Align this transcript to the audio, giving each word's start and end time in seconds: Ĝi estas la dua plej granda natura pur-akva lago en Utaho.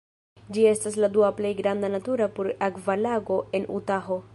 Ĝi 0.55 0.63
estas 0.69 0.97
la 1.03 1.09
dua 1.17 1.29
plej 1.41 1.51
granda 1.61 1.91
natura 1.99 2.31
pur-akva 2.39 3.01
lago 3.07 3.41
en 3.61 3.73
Utaho. 3.81 4.25